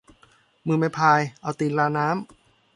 [0.67, 2.17] มือไม่พาย เอาตีนราน้ำ